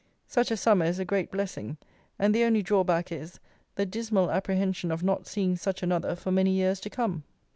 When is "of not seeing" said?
4.91-5.55